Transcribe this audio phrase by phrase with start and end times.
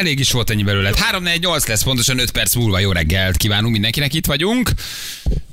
[0.00, 0.92] elég is volt ennyi belőle.
[0.96, 2.78] 3 4 8 lesz, pontosan 5 perc múlva.
[2.78, 4.70] Jó reggelt kívánunk mindenkinek, itt vagyunk.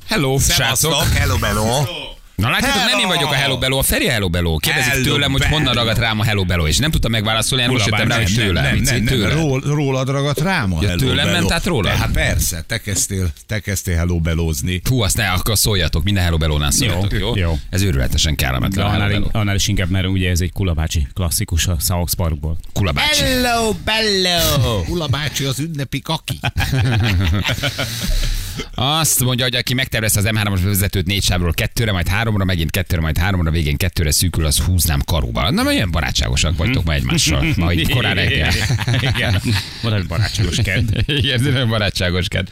[0.08, 1.04] Hello, srácok.
[1.04, 2.07] Hello, bello.
[2.38, 3.08] Na látjátok, nem én Hello!
[3.08, 4.58] vagyok a Hello Bello, a Feri a Hello Bello.
[4.58, 7.70] Kérdezik Hello tőlem, hogy honnan ragadt rám a Hello Bello, és nem tudtam megválaszolni, én
[7.70, 8.62] most jöttem rá, hogy tőle.
[8.62, 9.34] nem, nem, nem, tőle.
[9.34, 11.40] Ról, rólad ragadt rám a Ja, hello tőlem bello.
[11.40, 11.92] ment át rólad?
[11.92, 14.82] Hát persze, te kezdtél, te kezdtél hello belózni.
[14.90, 17.20] Hú, azt ne, akkor szóljatok, minden Hello Bello-nál szóljatok, jó?
[17.20, 17.60] Jó, jó.
[17.70, 21.68] Ez őrületesen De kellemetlen Hello annál, annál is inkább, mert ugye ez egy kulabácsi klasszikus
[21.68, 22.58] a South Parkból.
[22.74, 23.24] Kula bácsi.
[23.24, 24.84] Hello bello.
[24.88, 26.40] Ula bácsi az ünnepi kaki.
[28.74, 33.02] Azt mondja, hogy aki megtervezte az M3-as vezetőt négy sávról kettőre, majd háromra, megint kettőre,
[33.02, 35.50] majd háromra, végén kettőre szűkül, az húznám karóval.
[35.50, 38.54] Na, olyan barátságosak vagytok ma egymással, ma így korán reggel.
[39.02, 39.42] Igen,
[39.82, 40.88] van egy barátságos kedd.
[41.06, 42.48] Igen, ez nagyon barátságos ked.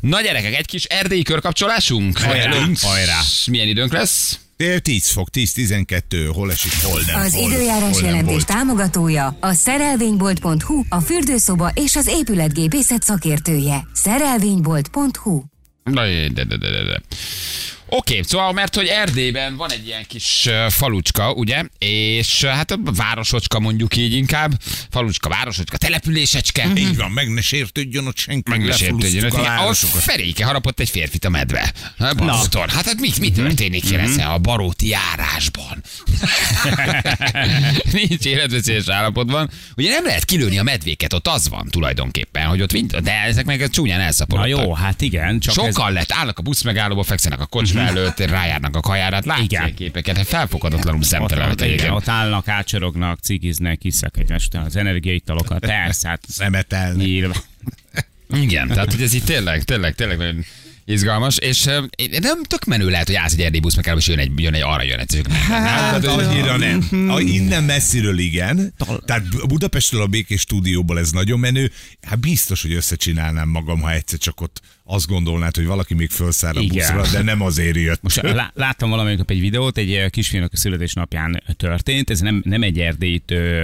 [0.00, 2.18] Na gyerekek, egy kis erdélyi körkapcsolásunk?
[2.18, 3.20] Hajrá, hajrá.
[3.46, 4.38] Milyen időnk lesz?
[4.60, 7.20] Dél 10 fok, 10-12, hol esik, hol nem.
[7.20, 8.46] Az hol, időjárás hol jelentés volt.
[8.46, 13.86] támogatója a szerelvénybolt.hu, a fürdőszoba és az épületgépészet szakértője.
[13.92, 15.42] Szerelvénybolt.hu
[15.84, 17.00] Na, de, de, de, de, de.
[17.92, 23.58] Oké, szóval, mert hogy Erdélyben van egy ilyen kis falucska, ugye, és hát a városocska
[23.58, 24.52] mondjuk így inkább,
[24.90, 28.50] falucska, városocska, településecske, Így van, meg ne sértődjön ott senki.
[28.50, 29.26] meg ne sértődjön.
[29.26, 29.78] Igen, Ahhoz.
[29.78, 31.72] Feréke harapott egy férfit a medve.
[31.96, 35.82] Na, Basztor, hát, hát mi, mi történik mm a baróti járásban?
[37.92, 39.50] Nincs életveszélyes állapotban.
[39.76, 43.44] Ugye nem lehet kilőni a medvéket, ott az van tulajdonképpen, hogy ott mind, de ezek
[43.44, 44.64] meg csúnyán Na elszaporodtak.
[44.64, 45.68] jó, hát igen, csak ez, Mhm.
[45.70, 49.42] Sokan lett, állnak a busz megállóba, fekszenek a kocsma előtt, rájárnak a kajára, hát látsz
[49.42, 49.74] Igen.
[49.74, 55.58] képeket, hát felfogadatlanul ott, szemtelenek ott, ott állnak, ácsorognak, cigiznek, hiszek egymást után az energiaitalokat.
[55.58, 56.96] Persze, hát Szemetelnek.
[56.96, 57.42] nyilván.
[58.32, 60.44] Igen, tehát hogy ez itt tényleg, tényleg, tényleg nagyon
[60.90, 61.84] izgalmas, és uh,
[62.20, 64.62] nem tök menő lehet, hogy állsz egy erdélyi busz megállóba, és jön egy, jön egy
[64.62, 65.20] arra jön egy.
[65.48, 67.08] Hát annyira nem.
[67.10, 68.74] A, innen messziről igen.
[69.04, 71.70] Tehát Budapestről a Békés stúdióból ez nagyon menő.
[72.02, 76.54] Hát biztos, hogy összecsinálnám magam, ha egyszer csak ott azt gondolnád, hogy valaki még felszáll
[76.54, 76.96] a Igen.
[76.96, 78.02] buszra, de nem azért jött.
[78.02, 82.78] Most lá- láttam valamelyik egy videót, egy kisfiúnak a születésnapján történt, ez nem, nem egy
[82.78, 83.22] erdélyi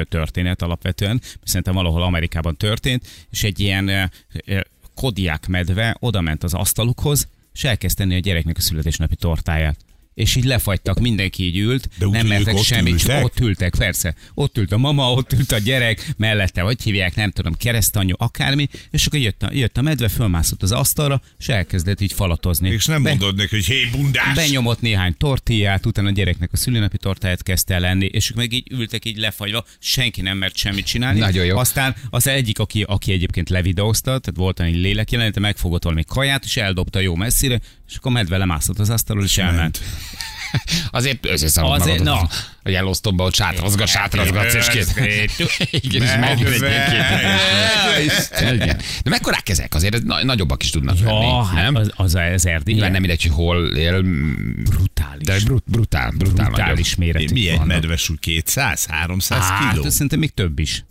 [0.09, 4.11] történet alapvetően, szerintem valahol Amerikában történt, és egy ilyen
[4.97, 9.86] kodiák medve oda ment az asztalukhoz, és elkezdte a gyereknek a születésnapi tortáját.
[10.17, 13.25] És így lefagytak, mindenki így ült, De úgy, nem mertek ott semmit, csak ültek?
[13.25, 14.15] ott ültek, persze.
[14.35, 18.69] Ott ült a mama, ott ült a gyerek, mellette, hogy hívják, nem tudom, keresztanyú, akármi,
[18.91, 22.69] és akkor jött a, jött a medve, fölmászott az asztalra, és elkezdett így falatozni.
[22.71, 24.35] És nem Be- mondod neki, hogy hé, bundás!
[24.35, 28.53] Benyomott néhány tortillát, utána a gyereknek a szülinapi tortáját kezdte el lenni, és ők meg
[28.53, 31.19] így ültek így lefagyva, senki nem mert semmit csinálni.
[31.19, 31.57] Nagyon jó.
[31.57, 36.57] Aztán az egyik, aki, aki egyébként levideózta, tehát volt egy lélekjelenete, megfogott valami kaját, és
[36.57, 39.81] eldobta jó messzire, és akkor medve lemászott az asztalról, és elment.
[40.91, 42.29] Azért összeszarod Azért, magadot, na.
[42.63, 44.97] hogy elosztom be, hogy sátrazgat, sátrazgatsz, és kész.
[45.71, 46.11] Igen, és
[48.53, 48.77] Igen.
[49.03, 49.75] De mekkorák ezek?
[49.75, 51.75] Azért nagyobbak is tudnak lenni, Ja, hát nem?
[51.75, 52.75] az, az, az erdély.
[52.75, 54.03] Nyilván nem mindegy, hogy hol él,
[54.71, 55.27] brutális.
[55.27, 57.67] de brut, brutál, brutál, brutális méretű Mi egy vannak.
[57.67, 59.91] medvesül 200, 300 Hát, kiló?
[59.91, 60.85] szerintem még több is.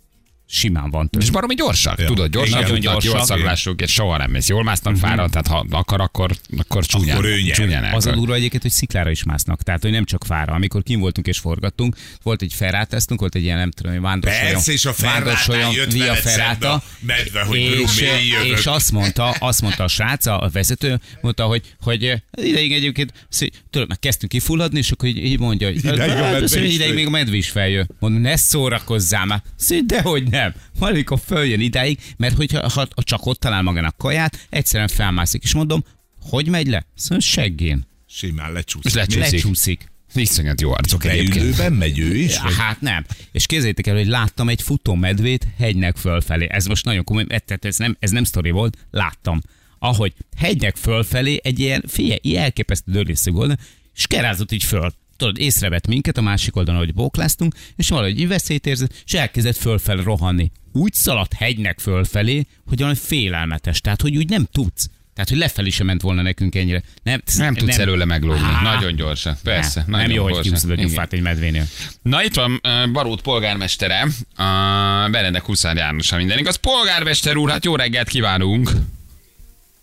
[0.48, 1.22] Simán van több.
[1.22, 2.06] És baromi gyorsak, Ja.
[2.06, 3.02] tudod, gyorsak, Igen, nagyon gyorsak.
[3.02, 4.48] gyorsak, jól szaglások, és soha nem mész.
[4.48, 7.16] Jól másznak fára, tehát ha akar, akkor, akkor csúnyán.
[7.16, 9.62] Akkor ő csúnyán Az a durva egyébként, hogy sziklára is másznak.
[9.62, 10.52] Tehát, hogy nem csak fára.
[10.52, 14.52] Amikor kim voltunk és forgattunk, volt egy ferrátesztünk, volt egy ilyen, nem tudom, vándorsolyon.
[14.52, 16.72] Persze, és a ferrátán jött via veled szembe ferrata.
[16.72, 18.04] a medve, hogy és,
[18.44, 23.12] és azt mondta, azt mondta a srác, a vezető, mondta, hogy, hogy eh, ideig egyébként,
[23.28, 26.64] szí- tudod, meg kezdtünk kifulladni, és akkor így, így mondja, hogy Ideig a hát, medve
[26.64, 27.90] ideig még a medve is feljön.
[27.98, 29.42] Mondom, ne szórakozzál már.
[29.56, 30.54] Szí, dehogy nem.
[30.78, 35.42] Majd amikor följön idáig, mert hogyha ha csak ott talál magának kaját, egyszerűen felmászik.
[35.42, 35.84] És mondom,
[36.20, 36.86] hogy megy le?
[36.94, 37.86] Szóval seggén.
[38.08, 38.92] Simán lecsúszik.
[38.94, 39.32] lecsúszik.
[39.32, 39.90] Lecsúszik.
[40.14, 41.78] Iszonyat jó arcok egyébként.
[41.78, 42.34] Megy ő is?
[42.34, 43.06] Ja, hát nem.
[43.32, 46.46] És képzeljétek el, hogy láttam egy futó medvét hegynek fölfelé.
[46.50, 49.40] Ez most nagyon komoly, ez- tehát ez nem, ez nem sztori volt, láttam.
[49.78, 53.60] Ahogy hegynek fölfelé egy ilyen, figyelj, ilyen elképesztő dörrésző volt,
[53.94, 54.92] és kerázott így föl.
[55.16, 59.96] Tudod, észrevett minket a másik oldalon, hogy bókláztunk, és valahogy veszélyt érzett, és elkezdett fölfel
[59.96, 60.50] rohanni.
[60.72, 64.88] Úgy szaladt hegynek fölfelé, hogy valami félelmetes, tehát hogy úgy nem tudsz.
[65.14, 66.82] Tehát, hogy lefelé sem ment volna nekünk ennyire.
[67.02, 68.46] Nem, Nem tudsz előle meglógni.
[68.62, 69.36] Nagyon gyorsan.
[69.42, 69.80] Persze.
[69.80, 70.52] nem, nagyon nem jó, hogy gyorsan.
[70.52, 71.64] kiúszod a gyufát egy medvénél.
[72.02, 72.60] Na itt van
[72.92, 76.56] Barót polgármestere, uh, Benedek Huszár János, ha minden igaz.
[76.56, 78.70] Polgármester úr, hát jó reggelt kívánunk!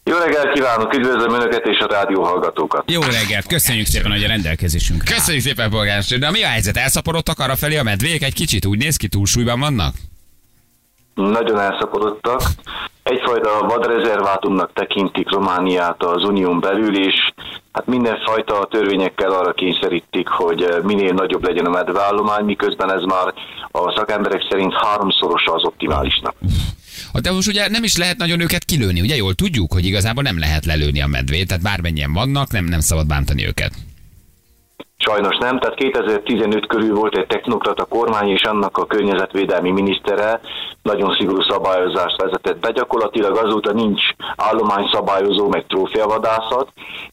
[0.03, 2.91] Jó reggelt kívánok, üdvözlöm Önöket és a rádió hallgatókat.
[2.91, 5.11] Jó reggelt, köszönjük szépen, hogy a rendelkezésünkre.
[5.11, 5.17] áll.
[5.17, 6.19] Köszönjük szépen, polgármester.
[6.19, 6.77] De mi a helyzet?
[6.77, 8.23] Elszaporodtak arra felé a medvék?
[8.23, 9.93] Egy kicsit úgy néz ki, túlsúlyban vannak?
[11.15, 12.41] Nagyon elszaporodtak.
[13.03, 17.15] Egyfajta vadrezervátumnak tekintik Romániát az unión belül, és
[17.71, 23.33] hát mindenfajta törvényekkel arra kényszerítik, hogy eh, minél nagyobb legyen a medveállomány, miközben ez már
[23.71, 26.35] a szakemberek szerint háromszorosa az optimálisnak.
[27.21, 30.39] De most ugye nem is lehet nagyon őket kilőni, ugye jól tudjuk, hogy igazából nem
[30.39, 33.73] lehet lelőni a medvét, tehát bármennyien vannak, nem, nem szabad bántani őket.
[35.05, 40.39] Sajnos nem, tehát 2015 körül volt egy technokrata kormány, és annak a környezetvédelmi minisztere
[40.81, 42.71] nagyon szigorú szabályozást vezetett be.
[42.71, 44.01] Gyakorlatilag azóta nincs
[44.35, 46.67] állományszabályozó, meg trófeavadászat,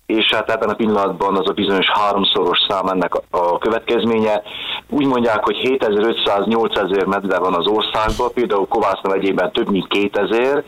[0.07, 4.43] és hát ebben a pillanatban az a bizonyos háromszoros szám ennek a következménye.
[4.89, 10.65] Úgy mondják, hogy 7500-8000 medve van az országban, például Kovász megyében több mint 2000,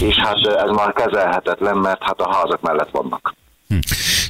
[0.00, 3.38] és hát ez már kezelhetetlen, mert hát a házak mellett vannak.
[3.70, 3.78] Hm.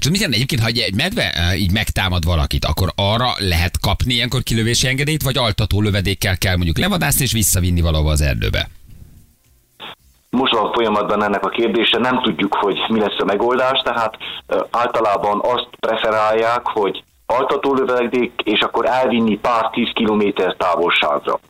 [0.00, 4.42] És mit egyébként, ha egy medve eh, így megtámad valakit, akkor arra lehet kapni ilyenkor
[4.42, 8.69] kilövési engedélyt, vagy altató lövedékkel kell mondjuk levadászni és visszavinni valahova az erdőbe?
[10.31, 14.14] Most van folyamatban ennek a kérdése, nem tudjuk, hogy mi lesz a megoldás, tehát
[14.70, 21.40] általában azt preferálják, hogy altató lövedék, és akkor elvinni pár tíz kilométer távolságra.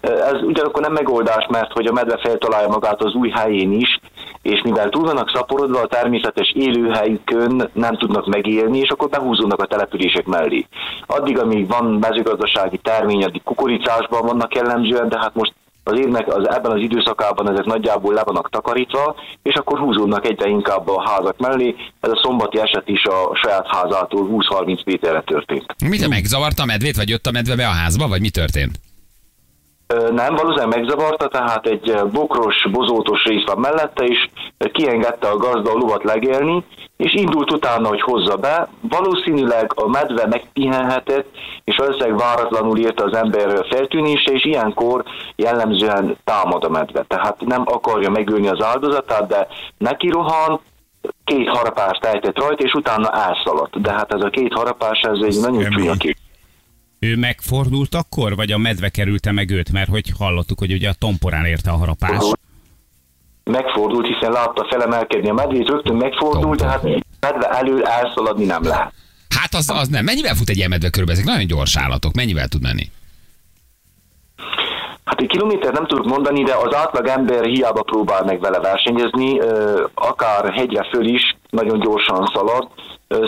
[0.00, 4.00] Ez ugyanakkor nem megoldás, mert hogy a medve feltalálja magát az új helyén is,
[4.44, 9.66] és mivel túl vannak szaporodva, a természetes élőhelyükön nem tudnak megélni, és akkor behúzódnak a
[9.66, 10.66] települések mellé.
[11.06, 15.54] Addig, amíg van mezőgazdasági termény, addig kukoricásban vannak jellemzően, de hát most
[15.84, 20.48] az évnek az, ebben az időszakában ezek nagyjából le vannak takarítva, és akkor húzódnak egyre
[20.48, 21.74] inkább a házak mellé.
[22.00, 25.74] Ez a szombati eset is a saját házától 20-30 méterre történt.
[25.88, 28.78] Mit, megzavarta a medvét, vagy jött a medve be a házba, vagy mi történt?
[30.12, 34.28] Nem, valószínűleg megzavarta, tehát egy bokros, bozótos rész van mellette, és
[34.72, 36.64] kiengedte a gazda a lovat legélni,
[36.96, 38.68] és indult utána, hogy hozza be.
[38.80, 41.26] Valószínűleg a medve megpihenhetett,
[41.64, 45.04] és valószínűleg váratlanul írta az ember feltűnése, és ilyenkor
[45.36, 47.04] jellemzően támad a medve.
[47.08, 49.46] Tehát nem akarja megölni az áldozatát, de
[49.78, 50.60] neki rohan,
[51.24, 53.80] két harapást ejtett rajta, és utána elszaladt.
[53.80, 56.16] De hát ez a két harapás, ez egy nagyon csúnya kép.
[57.04, 59.72] Ő megfordult akkor, vagy a medve kerülte meg őt?
[59.72, 62.24] Mert hogy hallottuk, hogy ugye a tomporán érte a harapás.
[63.44, 66.82] Megfordult, hiszen látta felemelkedni a medvét, rögtön megfordult, tehát
[67.20, 68.92] medve elől elszaladni nem lehet.
[69.28, 70.04] Hát az, az nem.
[70.04, 71.12] Mennyivel fut egy ilyen medve körbe?
[71.12, 72.14] Ezek nagyon gyors állatok.
[72.14, 72.90] Mennyivel tud menni?
[75.04, 79.38] Hát egy kilométer nem tudok mondani, de az átlag ember hiába próbál meg vele versenyezni,
[79.94, 82.68] akár hegyre föl is nagyon gyorsan szalad,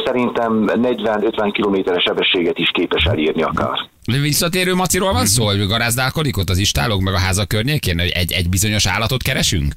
[0.05, 3.89] szerintem 40-50 kilométeres sebességet is képes elírni akár.
[4.05, 8.33] Visszatérő maciról van szó, hogy garázdálkodik ott az istálók meg a házak környékén, hogy egy,
[8.33, 9.73] egy bizonyos állatot keresünk?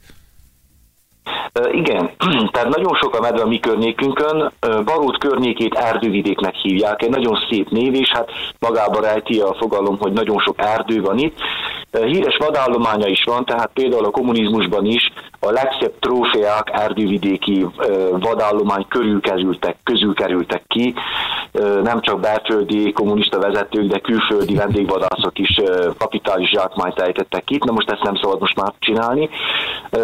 [1.71, 2.09] Igen,
[2.51, 4.51] tehát nagyon sok a medve a mi környékünkön,
[4.85, 8.29] Barót környékét erdővidéknek hívják, egy nagyon szép név, és hát
[8.59, 11.37] magába rejti a fogalom, hogy nagyon sok erdő van itt.
[11.91, 17.65] Híres vadállománya is van, tehát például a kommunizmusban is a legszebb trófeák erdővidéki
[18.19, 20.93] vadállomány körül kerültek, közül kerültek ki,
[21.83, 25.61] nem csak belföldi kommunista vezetők, de külföldi vendégvadászok is
[25.97, 27.59] kapitális zsákmányt ejtettek ki.
[27.65, 29.29] Na most ezt nem szabad most már csinálni.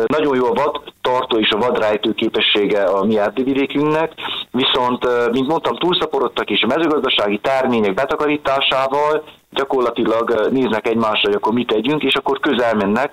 [0.06, 4.14] Nagyon jó a vad tartó és a vadrájtő képessége a mi erdővidékünknek,
[4.52, 11.68] viszont, mint mondtam, túlszaporodtak és a mezőgazdasági termények betakarításával gyakorlatilag néznek egymásra, hogy akkor mit
[11.68, 13.12] tegyünk, és akkor közel mennek.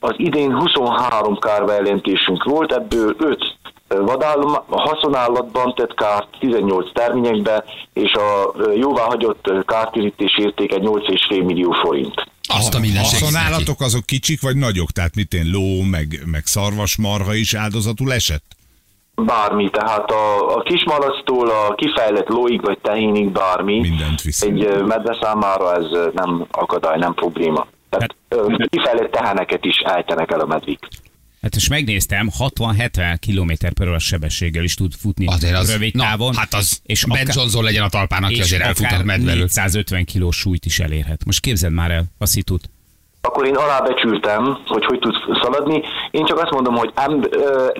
[0.00, 3.56] Az idén 23 kárva jelentésünk volt, ebből 5
[3.88, 12.32] vadállom, haszonállatban tett kárt 18 terményekbe, és a jóváhagyott kártérítés értéke 8,5 millió forint.
[12.58, 14.90] Azt a minden Haszonállatok azok kicsik vagy nagyok?
[14.90, 18.44] Tehát mit én ló, meg, meg szarvasmarha is áldozatul esett?
[19.14, 23.80] Bármi, tehát a, a kismalactól a kifejlett lóig vagy tehénig bármi.
[23.80, 24.62] Mindent viszont.
[24.62, 27.66] Egy medve számára ez nem akadály, nem probléma.
[27.88, 30.88] Tehát hát, kifejlett teheneket is ejtenek el a medvik.
[31.44, 36.32] Hát most megnéztem, 60-70 km per óra sebességgel is tud futni azért az, rövid távon.
[36.32, 39.38] Na, hát az, és Ben akár, Johnson legyen a talpán, aki azért elfut a medvelő.
[39.38, 41.24] 450 kilós súlyt is elérhet.
[41.24, 42.70] Most képzeld már el a szitut.
[43.20, 45.82] Akkor én alábecsültem, hogy hogy tud szaladni.
[46.10, 47.20] Én csak azt mondom, hogy em,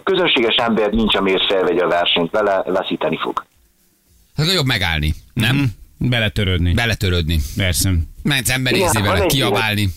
[0.03, 3.47] közönséges ember nincs, amiért felvegye a versenyt, vele veszíteni fog.
[4.37, 5.57] Hát jobb megállni, nem?
[5.57, 6.09] Mm-hmm.
[6.11, 6.73] Beletörődni.
[6.73, 7.41] Beletörődni.
[7.57, 7.93] Persze.
[8.23, 9.91] Mensz emberézni vele, kiabálni.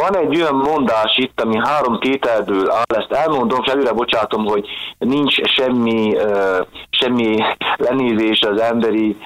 [0.00, 4.66] Van egy olyan mondás itt, ami három tételből áll, ezt elmondom, és előre bocsátom, hogy
[4.98, 6.16] nincs semmi,
[6.90, 7.42] semmi
[7.76, 9.16] lenézés az emberi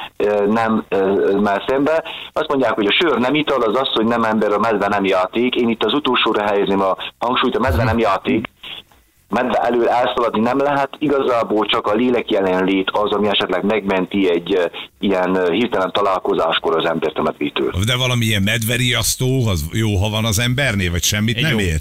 [0.47, 2.05] nem uh, már szembe.
[2.33, 5.05] Azt mondják, hogy a sör nem ital, az az, hogy nem ember, a medve nem
[5.05, 5.55] játék.
[5.55, 8.49] Én itt az utolsóra helyezném a hangsúlyt, a medve nem játék,
[9.33, 14.71] medve elől elszaladni nem lehet, igazából csak a lélek jelenlét az, ami esetleg megmenti egy
[15.01, 17.73] ilyen hirtelen találkozáskor az embert a medvétől.
[17.87, 21.59] De valami ilyen medveriasztó, az jó, ha van az embernél, vagy semmit egy nem jó.
[21.59, 21.81] ér?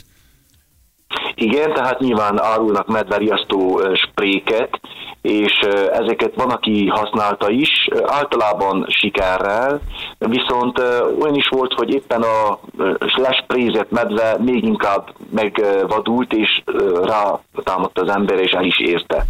[1.35, 4.79] Igen, tehát nyilván árulnak medveriasztó spréket,
[5.21, 5.59] és
[5.91, 9.81] ezeket van, aki használta is, általában sikerrel,
[10.17, 10.79] viszont
[11.21, 12.59] olyan is volt, hogy éppen a
[13.15, 19.25] lesprézett medve még inkább megvadult, és ö, rátámadt az ember, és el is érte.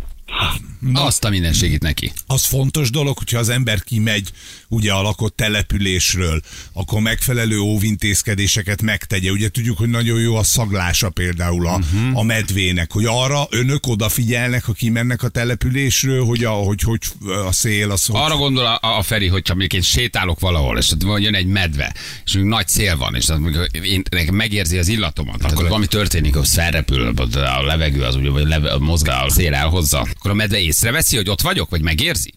[0.94, 2.12] Azt a minden segít neki.
[2.28, 4.32] Az fontos dolog, hogyha az ember kimegy
[4.68, 6.42] ugye a lakott településről,
[6.74, 9.32] akkor megfelelő óvintézkedéseket megtegye.
[9.32, 12.18] Ugye tudjuk, hogy nagyon jó a szaglása például a, uh-huh.
[12.18, 17.00] a medvének, hogy arra önök odafigyelnek, ha kimennek a településről, hogy a, hogy, hogy
[17.48, 18.06] a szél az...
[18.06, 18.22] Hogy...
[18.22, 21.94] Arra gondol a, a Feri, hogyha mondjuk én sétálok valahol, és jön egy medve,
[22.26, 25.88] és mondjuk nagy szél van, és az, mondjuk én, nekem megérzi az illatomat, akkor valami
[25.88, 30.34] történik, hogy felrepül a levegő, az ugye, vagy leve, mozgál, a szél elhozza, akkor a
[30.34, 32.34] medve észreveszi, hogy ott vagyok, vagy megérzi?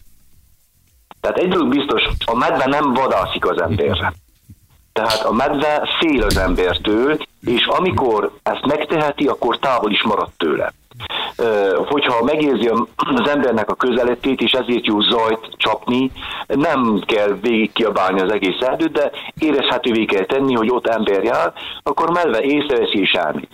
[1.21, 4.13] Tehát egy dolog biztos, a medve nem vadászik az emberre.
[4.93, 10.73] Tehát a medve fél az embertől, és amikor ezt megteheti, akkor távol is marad tőle.
[11.89, 16.11] Hogyha megérzi az embernek a közeletét, és ezért jó zajt csapni,
[16.47, 21.53] nem kell végig kiabálni az egész erdőt, de érezhetővé kell tenni, hogy ott ember jár,
[21.83, 23.47] akkor a medve észreveszi és elmegy.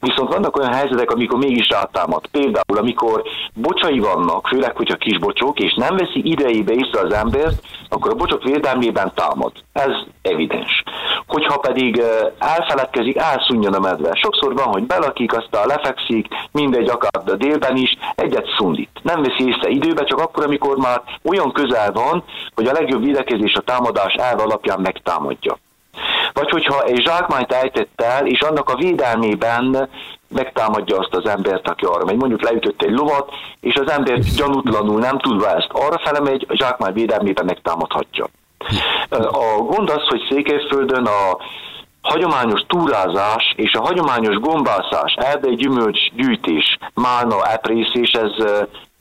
[0.00, 2.26] Viszont vannak olyan helyzetek, amikor mégis rátámad.
[2.26, 3.22] Például, amikor
[3.54, 8.14] bocsai vannak, főleg, hogyha kis bocsok, és nem veszi idejébe észre az embert, akkor a
[8.14, 9.52] bocsok védelmében támad.
[9.72, 10.82] Ez evidens.
[11.26, 12.02] Hogyha pedig
[12.38, 14.14] elfeledkezik, elszunjon a medve.
[14.14, 19.00] Sokszor van, hogy belakik, aztán lefekszik, mindegy, akár a délben is, egyet szundít.
[19.02, 22.24] Nem veszi észre időbe, csak akkor, amikor már olyan közel van,
[22.54, 25.58] hogy a legjobb védekezés a támadás elve alapján megtámadja.
[26.32, 29.88] Vagy hogyha egy zsákmányt ejtett el, és annak a védelmében
[30.28, 32.16] megtámadja azt az embert, aki arra megy.
[32.16, 36.56] Mondjuk leütött egy lovat, és az ember gyanútlanul nem tudva ezt arra fele megy, a
[36.56, 38.28] zsákmány védelmében megtámadhatja.
[39.10, 41.36] A gond az, hogy Székelyföldön a
[42.02, 48.32] hagyományos túrázás és a hagyományos gombászás, erdei gyümölcs gyűjtés, málna, eprészés, ez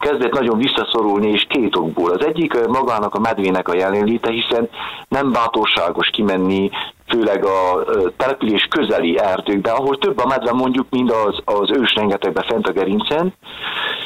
[0.02, 2.12] kezdett nagyon visszaszorulni, és két okból.
[2.12, 4.70] Az egyik magának a medvének a jelenléte, hiszen
[5.08, 6.70] nem bátorságos kimenni,
[7.08, 7.84] főleg a
[8.18, 12.72] település közeli erdőkbe, ahol több a medve mondjuk, mint az, az ős rengetegbe fent a
[12.72, 13.34] gerincen,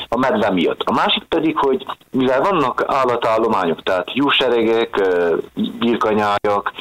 [0.10, 0.82] a medve miatt.
[0.84, 5.02] A másik pedig, hogy mivel vannak állatállományok, tehát jóseregek,
[5.80, 6.72] birkanyájak,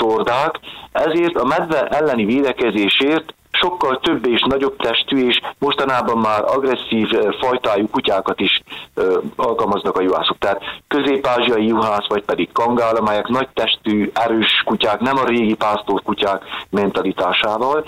[0.00, 0.60] csordák,
[0.92, 7.32] ezért a medve elleni védekezésért sokkal több és nagyobb testű, és mostanában már agresszív eh,
[7.40, 8.62] fajtájú kutyákat is
[8.94, 10.38] ö, alkalmaznak a juhászok.
[10.38, 16.02] Tehát közép-ázsiai juhász, vagy pedig kangál, amelyek nagy testű, erős kutyák, nem a régi pásztor
[16.02, 17.84] kutyák mentalitásával.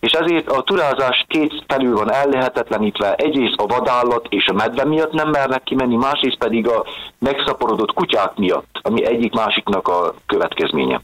[0.00, 5.12] És ezért a turázás két felül van ellehetetlenítve, egyrészt a vadállat és a medve miatt
[5.12, 6.84] nem mernek kimenni, másrészt pedig a
[7.18, 11.00] megszaporodott kutyák miatt, ami egyik másiknak a következménye.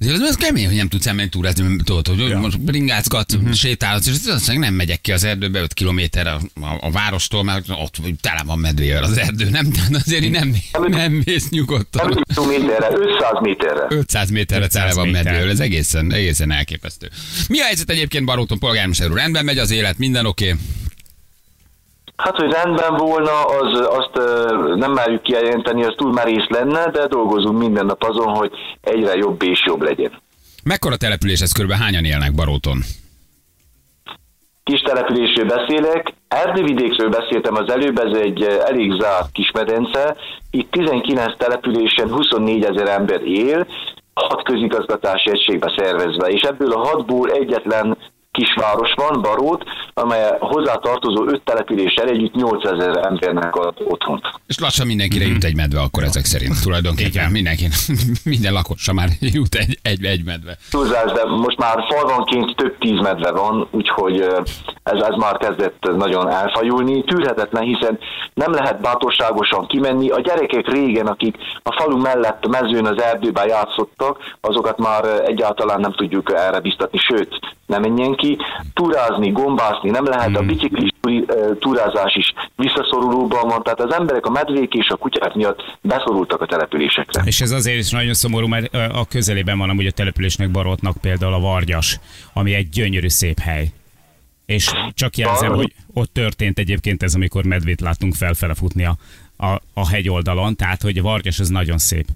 [0.00, 2.38] Ez, ez kemény, hogy nem tudsz elmenni túrázni, mert tudod, hogy ja.
[2.38, 3.52] most bringázgat, uh-huh.
[3.52, 7.44] sétálsz, és azt mondja, nem megyek ki az erdőbe 5 kilométerre a, a, a, várostól,
[7.44, 9.72] mert ott tele van medvével az erdő, nem?
[9.92, 10.54] Azért nem,
[10.86, 12.08] nem mész nyugodtan.
[12.08, 13.86] Nem 5 méterre, 500 méterre.
[13.88, 17.10] 500 méterre 500 tele van medvével, ez egészen, egészen elképesztő.
[17.48, 19.16] Mi a helyzet egyébként Baróton polgármester úr?
[19.16, 20.50] Rendben megy az élet, minden oké?
[20.50, 20.58] Okay.
[22.18, 24.14] Hát, hogy rendben volna, az, azt
[24.76, 29.42] nem merjük kijelenteni, az túl merész lenne, de dolgozunk minden nap azon, hogy egyre jobb
[29.42, 30.12] és jobb legyen.
[30.64, 32.78] Mekkora település ez körülbelül hányan élnek Baróton?
[34.64, 40.16] Kis településről beszélek, Erdővidékről beszéltem az előbb, ez egy elég zárt kismedence.
[40.50, 43.66] Itt 19 településen 24 ezer ember él,
[44.14, 47.96] hat közigazgatási egységbe szervezve, és ebből a hatból egyetlen
[48.38, 49.64] kisváros van, Barót,
[49.94, 54.22] amely hozzá tartozó öt településsel együtt 8000 embernek ad otthont.
[54.46, 56.62] És lassan mindenkire jut egy medve akkor ezek szerint.
[56.62, 57.66] Tulajdonképpen mindenki,
[58.34, 60.56] minden lakosa már jut egy, egy, egy medve.
[60.70, 64.24] Túlzás, de most már falvanként több tíz medve van, úgyhogy
[64.92, 67.04] ez, ez már kezdett nagyon elfajulni.
[67.04, 67.98] Tűrhetetlen, hiszen
[68.34, 70.08] nem lehet bátorságosan kimenni.
[70.08, 75.80] A gyerekek régen, akik a falu mellett a mezőn az erdőben játszottak, azokat már egyáltalán
[75.80, 78.38] nem tudjuk erre biztatni, sőt, nem menjen ki.
[78.74, 84.26] Túrázni, gombászni nem lehet, a biciklis túri- ö, túrázás is visszaszorulóban van, tehát az emberek
[84.26, 87.22] a medvék és a kutyák miatt beszorultak a településekre.
[87.24, 91.34] És ez azért is nagyon szomorú, mert a közelében van amúgy a településnek Barotnak például
[91.34, 91.98] a Vargyas,
[92.32, 93.72] ami egy gyönyörű szép hely.
[94.48, 98.94] És csak jelzem, hogy ott történt egyébként ez, amikor medvét láttunk felfele futni a,
[99.36, 102.06] a, a hegyoldalon, tehát hogy a Vargyas ez nagyon szép.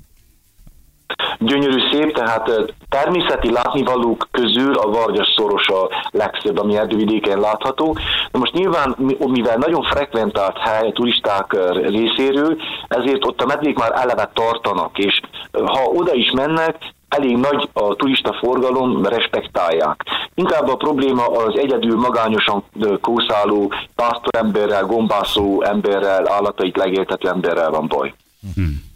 [1.39, 7.93] Gyönyörű szép, tehát természeti látnivalók közül a Vargyas szoros a legszebb, ami erdővidéken látható.
[8.31, 12.57] De most nyilván, mi- mivel nagyon frekventált hely a turisták részéről,
[12.89, 15.21] ezért ott a medvék már eleve tartanak, és
[15.51, 16.77] ha oda is mennek,
[17.13, 20.03] elég nagy a turista forgalom, respektálják.
[20.35, 22.65] Inkább a probléma az egyedül magányosan
[23.01, 28.15] kószáló pásztoremberrel, gombászó emberrel, állatait legéltető emberrel van baj.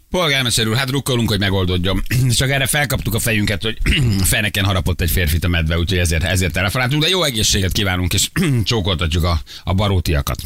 [0.09, 2.01] Polgármester úr, hát rukkolunk, hogy megoldódjon.
[2.39, 3.77] Csak erre felkaptuk a fejünket, hogy
[4.31, 8.29] feneken harapott egy férfit a medve, úgyhogy ezért, ezért telefonáltunk, de jó egészséget kívánunk, és
[8.63, 9.33] csókoltatjuk a,
[9.63, 10.37] a barótiakat.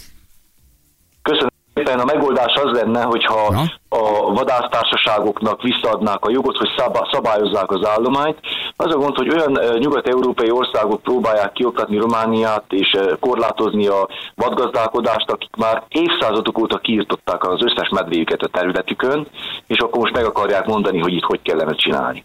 [1.21, 1.99] Köszönöm szépen.
[1.99, 3.63] A megoldás az lenne, hogyha Na?
[3.89, 8.37] a vadásztársaságoknak visszaadnák a jogot, hogy szabá- szabályozzák az állományt.
[8.75, 15.55] Az a gond, hogy olyan nyugat-európai országok próbálják kioktatni Romániát és korlátozni a vadgazdálkodást, akik
[15.57, 19.27] már évszázadok óta kiirtották az összes medvéjüket a területükön,
[19.67, 22.23] és akkor most meg akarják mondani, hogy itt hogy kellene csinálni.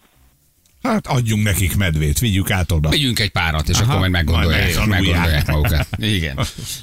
[0.82, 2.88] Hát adjunk nekik medvét, vigyük át oda.
[2.88, 5.86] Vigyünk egy párat, és Aha, akkor majd meggondolják, majd meggondolják magukat.
[5.98, 6.38] Igen.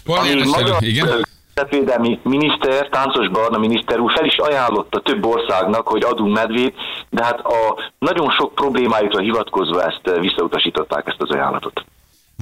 [0.05, 1.25] Magyar igen?
[1.53, 6.75] Területvédelmi miniszter, Táncos Barna miniszter úr fel is ajánlotta több országnak, hogy adunk medvét,
[7.09, 11.85] de hát a nagyon sok problémájukra hivatkozva ezt ö, visszautasították ezt az ajánlatot.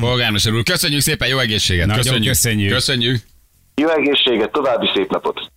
[0.02, 1.86] Polgármester úr, köszönjük szépen, jó egészséget.
[1.86, 2.28] Nagyon köszönjük.
[2.28, 2.74] köszönjük.
[2.74, 3.18] Köszönjük.
[3.76, 5.52] Jó egészséget, további szép napot!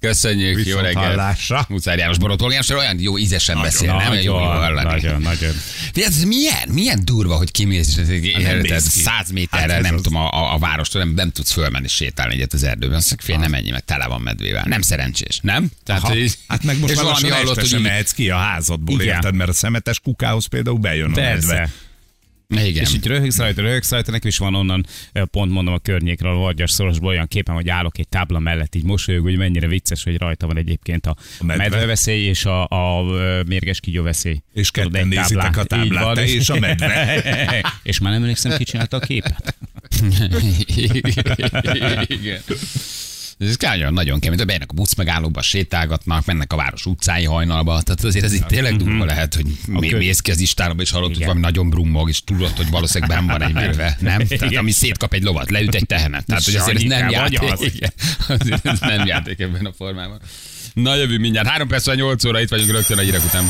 [0.00, 1.06] Köszönjük, jó Viszont reggelt.
[1.06, 1.64] hallásra.
[1.68, 4.12] Muszáj János Borot polgármester olyan jó ízesen beszél, nem?
[4.12, 4.90] Jó, jó Nagyon, hallani.
[4.90, 5.52] nagyon, nagyon.
[5.92, 10.54] De ez milyen, milyen durva, hogy kimész, érted, száz méterre, Hát nem az- tudom, a,
[10.54, 12.96] a, várostól nem, nem tudsz fölmenni sétálni egyet az erdőben.
[12.96, 14.64] Azt mondja, fél, nem ennyi, meg tele van medvével.
[14.66, 15.68] Nem szerencsés, nem?
[15.84, 16.12] Tehát, Aha.
[16.12, 19.14] hogy- Hát meg most és már valami hallott, hogy így- mehetsz ki a házadból, Igen.
[19.14, 19.34] érted?
[19.34, 21.70] Mert a szemetes kukához például bejön a medve.
[22.56, 22.82] Igen.
[22.82, 26.32] És így röhögsz rajta, röhögsz rajta, nekem is van onnan, ö, pont mondom a környékről,
[26.32, 30.04] a Vargyas szorosból olyan képen, hogy állok egy tábla mellett, így mosolyog, hogy mennyire vicces,
[30.04, 31.62] hogy rajta van egyébként a, A medve.
[31.62, 34.42] medveveszély és a, a, ö, mérges kígyóveszély.
[34.54, 36.14] És Tudod, ketten egy nézitek a táblát, van.
[36.14, 37.72] te és a medve.
[37.82, 39.56] és már nem emlékszem, ki csinálta a képet.
[42.06, 42.40] Igen.
[43.38, 44.46] Ez kár, nagyon kemény.
[44.46, 47.82] Bejönnek a busz megállóba, sétálgatnak, mennek a város utcái hajnalba.
[47.82, 49.46] Tehát azért ez itt tényleg durva lehet, hogy
[49.80, 53.16] kö- mész ki az istálóba, és hallod, hogy valami nagyon brummog, és tudod, hogy valószínűleg
[53.18, 53.96] benn van egy medve.
[54.00, 54.26] Nem?
[54.26, 56.26] Tehát ami szétkap egy lovat, leüt egy tehenet.
[56.26, 57.40] Tehát, hogy azért ez nem játék.
[58.28, 60.20] vagy ez nem játék ebben a formában.
[60.74, 61.48] Na jövő mindjárt.
[61.48, 63.44] Három perc, 8 óra, itt vagyunk rögtön a hírek után.